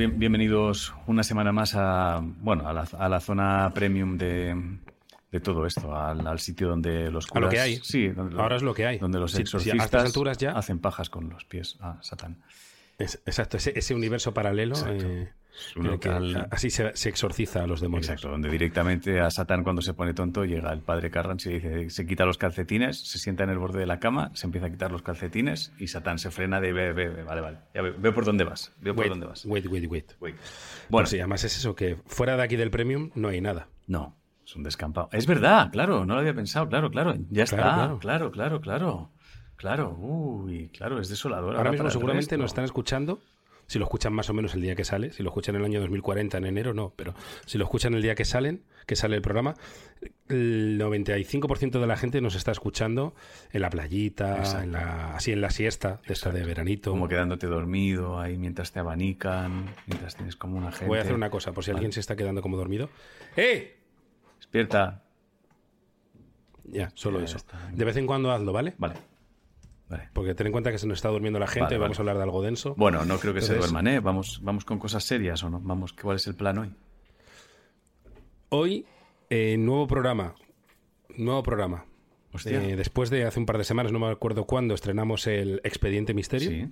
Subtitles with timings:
[0.00, 4.78] bien- bienvenidos una semana más a, bueno, a la, a la zona premium de,
[5.30, 7.54] de todo esto, al, al sitio donde los A lo curas...
[7.54, 7.76] que hay.
[7.82, 8.98] Sí, donde Ahora es lo que hay.
[8.98, 12.02] Donde los Si- si a exorcistas estas alturas ya- hacen pajas con los pies a
[12.02, 12.42] Satán.
[12.98, 15.30] Es- exacto, ese, ese universo paralelo eh,
[15.76, 18.08] un local- así se, se exorciza a los demonios.
[18.08, 21.90] Exacto, donde directamente a Satán cuando se pone tonto llega el padre Carrans y dice,
[21.90, 24.70] se quita los calcetines, se sienta en el borde de la cama, se empieza a
[24.70, 27.94] quitar los calcetines y Satán se frena de, ve, ve, ve, vale, vale, ya veo,
[27.98, 29.44] veo por dónde vas, veo por Wait, dónde vas.
[29.46, 30.12] wait, wait, wait.
[30.20, 30.34] Wait.
[30.36, 30.38] Bueno,
[30.90, 33.68] Bueno, sí, además es eso, que fuera de aquí del premium no hay nada.
[33.86, 35.08] no, es un descampado.
[35.12, 39.10] Es verdad, claro, no lo había pensado, claro, claro, ya está, Claro, claro, claro, claro,
[39.56, 41.56] claro, uy, claro, es desolador.
[41.56, 43.20] Ahora mismo para el seguramente nos están escuchando,
[43.70, 45.66] si lo escuchan más o menos el día que sale, si lo escuchan en el
[45.66, 47.14] año 2040, en enero, no, pero
[47.46, 49.54] si lo escuchan el día que salen, que sale el programa,
[50.28, 53.14] el 95% de la gente nos está escuchando
[53.52, 54.64] en la playita, Exacto.
[54.64, 56.90] en la, así en la siesta, de esta de veranito.
[56.90, 60.86] Como quedándote dormido ahí mientras te abanican, mientras tienes como una gente.
[60.86, 62.90] Voy a hacer una cosa, por si alguien se está quedando como dormido.
[63.36, 63.76] ¡Eh!
[64.38, 65.04] Despierta.
[66.64, 67.36] Ya, solo Ya eso.
[67.36, 67.70] está.
[67.72, 68.74] De vez en cuando hazlo, ¿vale?
[68.78, 68.94] Vale.
[69.90, 70.08] Vale.
[70.14, 72.08] Porque ten en cuenta que se nos está durmiendo la gente, Vale, vamos vale.
[72.08, 72.74] a hablar de algo denso.
[72.76, 74.00] Bueno, no creo que se Entonces- duerman, ¿eh?
[74.00, 75.60] Vamos, vamos con cosas serias o no.
[75.60, 76.72] Vamos, ¿cuál es el plan hoy?
[78.50, 78.86] Hoy,
[79.28, 80.34] eh, nuevo programa.
[81.16, 81.84] Nuevo programa.
[82.32, 82.62] Hostia.
[82.62, 86.14] Eh, después de hace un par de semanas, no me acuerdo cuándo, estrenamos el Expediente
[86.14, 86.50] Misterio.
[86.50, 86.68] Sí,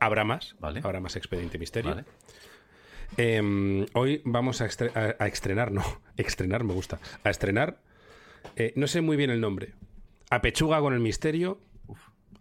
[0.00, 0.56] Habrá más.
[0.58, 0.80] Vale.
[0.82, 1.90] Habrá más Expediente Misterio.
[1.90, 2.04] vale.
[3.16, 5.82] Eh, hoy vamos a, estre- a- a estrenar, no,
[6.16, 6.98] estrenar me gusta.
[7.22, 7.78] A estrenar,
[8.56, 9.74] eh, no sé muy bien el nombre.
[10.30, 11.60] A Pechuga con el Misterio.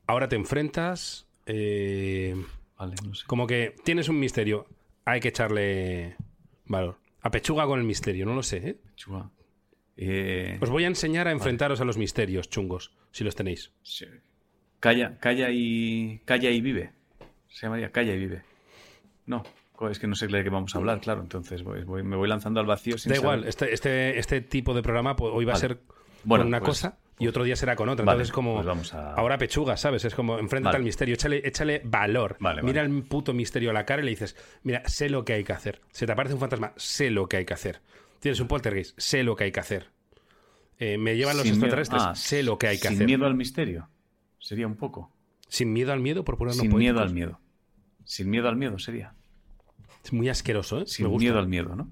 [0.07, 1.27] Ahora te enfrentas.
[1.45, 2.35] eh,
[2.77, 3.25] Vale, no sé.
[3.27, 4.65] como que tienes un misterio,
[5.05, 6.15] hay que echarle
[6.65, 6.97] valor.
[7.21, 8.77] A Pechuga con el misterio, no lo sé, ¿eh?
[8.95, 9.29] Chua.
[9.95, 13.71] Eh, Os voy a enseñar a enfrentaros a los misterios chungos, si los tenéis.
[13.83, 14.05] sí.
[14.79, 16.19] Calla, calla y.
[16.25, 16.91] Calla y vive.
[17.47, 18.41] Se llamaría Calla y vive.
[19.25, 19.43] No,
[19.89, 21.21] es que no sé de qué vamos a hablar, claro.
[21.21, 24.73] Entonces voy- voy- me voy lanzando al vacío sin Da igual, este, este, este tipo
[24.73, 25.65] de programa pues, hoy va Vale.
[25.65, 25.79] a ser
[26.25, 28.05] Bueno, una pues- cosa y otro día será con otra.
[28.05, 30.05] Vale, Entonces es como pues vamos a- ahora pechuga, ¿sabes?
[30.05, 30.77] Es como enfréntate Vale.
[30.77, 32.37] al misterio, échale, échale valor.
[32.39, 35.33] Vale, mira el puto misterio a la cara y le dices, mira, sé lo que
[35.33, 35.81] hay que hacer.
[35.91, 37.81] Se te aparece un fantasma, sé lo que hay que hacer.
[38.19, 39.89] Tienes un poltergeist, sé lo que hay que hacer.
[40.79, 43.05] Eh, me llevan los Sin extraterrestres, ah, sé lo que hay que sin hacer.
[43.05, 43.89] miedo al misterio.
[44.39, 45.11] Sería un poco.
[45.47, 46.93] Sin miedo al miedo, por ponernos sin poéticos.
[46.95, 47.39] miedo al miedo.
[48.05, 49.13] Sin miedo al miedo sería.
[50.03, 50.87] Es muy asqueroso, ¿eh?
[50.87, 51.23] Sin Me gusta.
[51.23, 51.89] miedo al miedo, ¿no?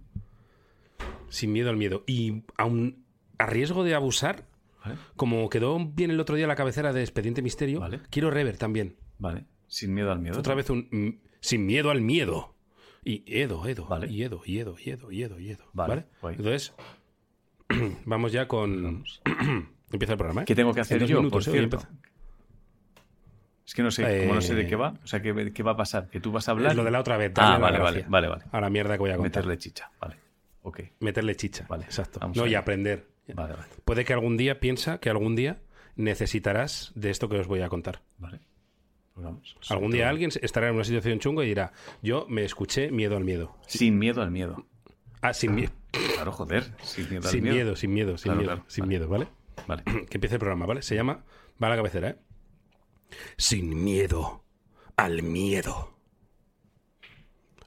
[1.30, 2.04] Sin miedo al miedo.
[2.08, 3.06] Y aun
[3.38, 4.44] a riesgo de abusar,
[4.84, 4.98] Vale.
[5.16, 8.00] como quedó bien el otro día la cabecera de Expediente Misterio, Vale.
[8.10, 8.98] quiero rever también.
[9.20, 9.46] Vale.
[9.68, 10.40] Sin miedo al miedo.
[10.40, 12.56] Otra vez un mm, sin miedo al miedo.
[13.04, 14.08] Y Edo, Edo, Vale.
[14.12, 15.66] y Edo, y Edo, y Edo, y Edo, y Edo.
[15.74, 16.06] Vale.
[16.24, 16.74] Entonces,
[18.06, 19.04] vamos ya con.
[19.92, 20.46] Empieza el programa, ¿eh?
[20.46, 21.58] ¿Qué tengo que hacer yo, minutos, por ¿eh?
[21.58, 21.80] cierto?
[23.66, 24.94] Es que no sé, como no sé de Eh, qué va.
[25.04, 26.10] O sea, ¿qué, qué va a pasar?
[26.10, 26.72] ¿Que tú vas a hablar?
[26.72, 27.32] Es lo de la otra vez.
[27.38, 28.44] Ah, vale, vale, vale, vale.
[28.52, 29.44] A la mierda que voy a contar.
[29.44, 29.92] Meterle chicha.
[30.00, 30.16] Vale.
[30.64, 30.82] Ok.
[31.00, 31.66] Meterle chicha.
[31.70, 32.20] Vale, Exacto.
[32.20, 33.08] vamos No, y aprender.
[33.34, 33.68] Vale, vale.
[33.86, 35.62] Puede que algún día, piensa que algún día
[35.96, 38.02] necesitarás de esto que os voy a contar.
[38.18, 38.40] Vale.
[39.14, 39.56] Pues vamos.
[39.70, 43.24] Algún día alguien estará en una situación chungo y dirá, yo me escuché miedo al
[43.24, 43.58] miedo.
[43.68, 44.66] Sin miedo al miedo.
[45.22, 45.70] Ah, sin, mie-
[46.16, 46.74] Claro, joder.
[46.82, 47.56] Sin miedo al sin miedo.
[47.56, 48.66] miedo, sin miedo, sin Claro, miedo, claro.
[48.70, 48.90] sin Vale.
[48.90, 49.28] miedo, ¿vale?
[49.68, 49.84] Vale.
[50.10, 50.82] Que empiece el programa, ¿vale?
[50.82, 51.24] Se llama,
[51.62, 52.16] va a la cabecera, ¿eh?
[53.38, 54.44] Sin miedo
[54.98, 55.98] al miedo.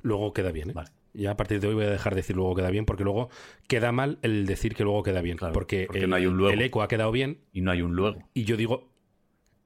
[0.03, 0.73] Luego queda bien, ¿eh?
[0.73, 0.91] Vale.
[1.17, 3.31] Ya a partir de hoy voy a dejar de decir luego queda bien, porque luego
[3.69, 5.37] queda mal el decir que luego queda bien.
[5.37, 6.53] Claro, porque porque el, no hay un luego.
[6.53, 8.19] el eco ha quedado bien Y no hay un luego.
[8.35, 8.91] y yo digo,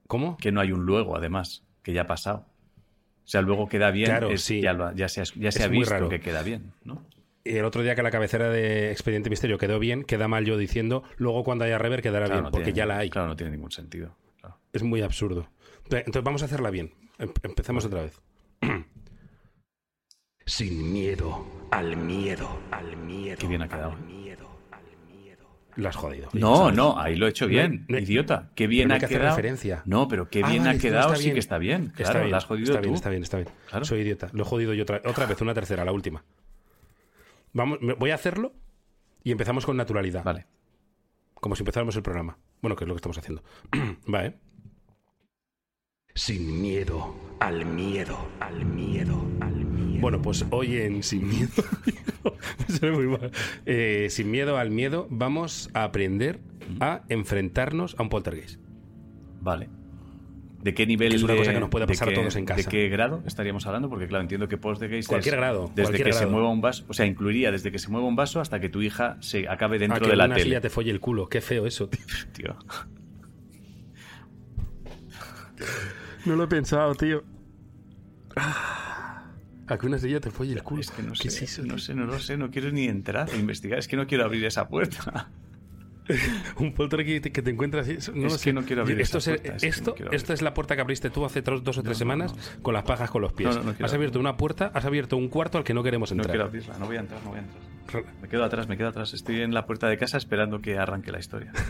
[0.06, 0.36] ¿cómo?
[0.36, 1.64] Que no hay un luego, además.
[1.82, 2.46] Que ya ha pasado.
[3.24, 4.06] O sea, luego queda bien.
[4.10, 4.60] Claro, es- sí.
[4.60, 6.08] Ya, lo ha- ya se ha, ya se ha visto raro.
[6.10, 7.02] que queda bien, ¿no?
[7.44, 10.58] Y el otro día que la cabecera de Expediente Misterio quedó bien, queda mal yo
[10.58, 13.08] diciendo, luego cuando haya rever quedará Claro, bien, no porque tiene- ya la hay.
[13.08, 14.14] Claro, no tiene ningún sentido.
[14.40, 14.58] Claro.
[14.74, 15.48] Es muy absurdo.
[15.84, 16.92] Entonces entonces vamos a hacerla bien.
[17.18, 18.20] Em- Empecemos otra vez.
[20.48, 23.36] Sin miedo al miedo, al miedo.
[23.38, 23.92] Qué bien ha quedado.
[23.92, 25.46] al miedo, al miedo.
[25.76, 26.28] Lo has jodido.
[26.32, 26.76] No, ¿sabes?
[26.76, 28.50] no, ahí lo he hecho bien, No, no, idiota.
[28.54, 29.36] Qué bien no ha hay que hacer quedado.
[29.36, 29.82] referencia.
[29.84, 31.34] No, pero qué Ah, bien vale, ha quedado, sí bien.
[31.34, 31.82] que está bien.
[31.88, 32.82] Está Claro, bien, la has jodido está tú.
[32.84, 33.48] bien, está bien, está bien.
[33.68, 33.84] Claro.
[33.84, 34.28] Soy idiota.
[34.32, 36.24] Lo he jodido yo otra, otra vez, una tercera, la última.
[37.52, 38.52] Vamos, me- voy a hacerlo
[39.22, 40.24] y empezamos con naturalidad.
[40.24, 40.46] Vale.
[41.34, 42.38] Como si empezáramos el programa.
[42.62, 43.42] Bueno, que es lo que estamos haciendo.
[44.12, 44.34] Va, ¿eh?
[46.14, 49.47] Sin miedo al miedo, al miedo, al miedo.
[50.00, 51.48] Bueno, pues hoy en Sin Miedo.
[52.68, 53.30] Me sale muy mal.
[53.66, 56.40] Eh, sin miedo al miedo, vamos a aprender
[56.80, 58.60] a enfrentarnos a un poltergeist.
[59.40, 59.68] Vale.
[60.62, 62.16] ¿De qué nivel Que es una de- cosa que nos puede de pasar a qué-
[62.16, 62.62] todos en casa.
[62.62, 63.88] ¿De qué grado estaríamos hablando?
[63.88, 66.32] Porque claro, entiendo que Poltergeist Cualquier es grado, Desde cualquier que se grado.
[66.32, 68.82] mueva un vaso, o sea, incluiría desde que se mueva un vaso hasta que tu
[68.82, 70.60] hija se acabe Ah, dentro que de la una tele.
[70.60, 71.28] te folle el culo.
[71.28, 72.00] Qué feo eso, tío.
[72.32, 72.56] Tío.
[76.26, 77.22] No lo he pensado, tío.
[79.68, 80.80] A que una silla te folle el culo.
[80.80, 83.28] Es que no ¿Qué sé, es no sé, no lo sé, no quiero ni entrar
[83.30, 83.78] a investigar.
[83.78, 85.28] Es que no quiero abrir esa puerta.
[86.58, 87.86] Un poltergeist que te encuentras.
[87.86, 88.52] No Es lo que sé.
[88.54, 90.80] no quiero abrir esto, esa es- puerta, es esto, no esto es la puerta que
[90.80, 92.62] abriste tú hace tros- dos o tres no, semanas no.
[92.62, 93.54] con las pajas con los pies.
[93.54, 96.10] No, no, no has abierto una puerta, has abierto un cuarto al que no queremos
[96.12, 96.30] No entrar.
[96.32, 98.04] quiero abrirla, no voy a entrar, no voy a entrar.
[98.22, 99.12] Me quedo atrás, me quedo atrás.
[99.12, 101.52] Estoy en la puerta de casa esperando que arranque la historia.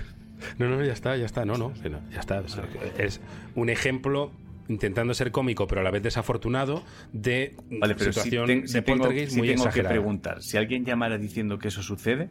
[0.57, 1.45] No, no, ya está, ya está.
[1.45, 2.39] No, no, no, ya está.
[2.41, 2.57] Es-
[2.97, 3.21] Es
[3.57, 4.31] un ejemplo
[4.69, 6.83] intentando ser cómico, pero a la vez desafortunado,
[7.13, 10.43] de Vale, pero si, situación ten- si de tengo, poltergeist si muy tengo que preguntar,
[10.43, 12.29] si alguien llamara diciendo que eso sucede,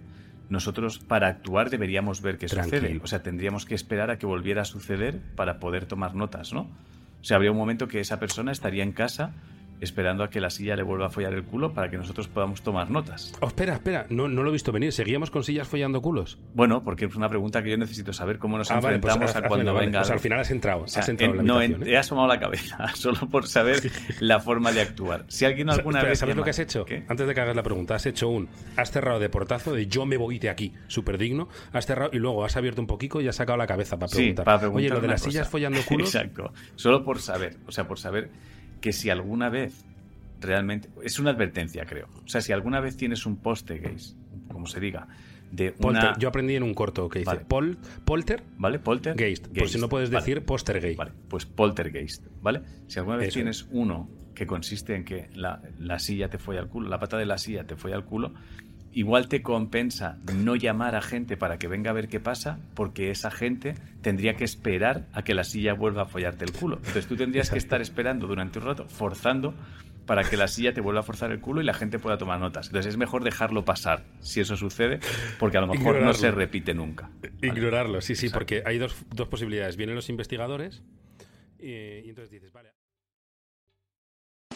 [0.50, 2.82] nosotros para actuar deberíamos ver qué Tranquilo.
[2.82, 3.00] sucede.
[3.04, 6.62] O sea, tendríamos que esperar a que volviera a suceder para poder tomar notas, ¿no?
[7.20, 9.34] O sea, habría un momento que esa persona estaría en casa
[9.82, 12.62] esperando a que la silla le vuelva a follar el culo para que nosotros podamos
[12.62, 13.34] tomar notas.
[13.42, 14.92] Oh, espera, espera, no, no lo he visto venir.
[14.92, 16.40] ¿Seguíamos con sillas follando culos?
[16.54, 19.36] Bueno, porque es una pregunta que yo necesito saber cómo nos Ah, vale, pues enfrentamos
[19.36, 20.00] has- a cuando vale, venga.
[20.00, 21.92] pues al final has entrado, O sea, has entrado en, en- la no, en- ¿eh?
[21.92, 23.80] he asomado la cabeza, solo por saber
[24.20, 25.26] la forma de actuar.
[25.28, 26.20] Si alguien alguna Espera, vez.
[26.20, 26.86] ¿Sabes lo llama- que has hecho?
[26.86, 27.06] ¿Qué?
[27.08, 28.50] Antes de que hagas la pregunta, has hecho un.
[28.76, 31.50] Has cerrado de portazo de yo me voy de aquí, súper digno.
[31.74, 34.18] Has cerrado y luego has abierto un poquito y has sacado la cabeza para Sí,
[34.18, 34.46] preguntar.
[34.46, 35.32] para preguntar Oye, lo de las cosa.
[35.32, 36.14] sillas follando culos.
[36.16, 36.52] Exacto.
[36.76, 37.58] Solo por saber.
[37.68, 38.30] O sea, por saber
[38.82, 39.86] que si alguna vez
[40.40, 40.90] realmente.
[41.04, 42.08] Es una advertencia, creo.
[42.24, 44.16] O sea, si alguna vez tienes un poste gays,
[44.52, 45.08] como se diga,
[45.52, 46.04] de Polter.
[46.04, 46.18] una.
[46.20, 47.46] Yo aprendí en un corto que dice Vale.
[47.46, 48.80] Pol, polter ¿Vale?
[48.80, 49.16] Polter.
[49.18, 49.48] geist.
[49.48, 50.22] Por si no puedes Vale.
[50.26, 50.96] decir poster gay.
[50.96, 52.62] Vale, pues poltergeist, ¿vale?
[52.88, 56.60] Si alguna vez Eso tienes uno que consiste en que la, la silla te folla
[56.60, 58.34] al culo, la pata de la silla te folla al culo,
[58.94, 63.12] igual te compensa no llamar a gente para que venga a ver qué pasa, porque
[63.12, 66.78] esa gente tendría que esperar a que la silla vuelva a follarte el culo.
[66.78, 69.54] Entonces tú tendrías que estar esperando durante un rato, forzando
[70.06, 72.40] para que la silla te vuelva a forzar el culo y la gente pueda tomar
[72.40, 72.68] notas.
[72.68, 75.00] Entonces es mejor dejarlo pasar si eso sucede,
[75.38, 77.10] porque a lo mejor no se repite nunca.
[77.22, 77.34] ¿vale?
[77.42, 78.40] Ignorarlo, sí, sí, Exacto.
[78.40, 79.76] porque hay dos, dos posibilidades.
[79.76, 80.82] Vienen los investigadores
[81.60, 82.77] y, y entonces dices, vale.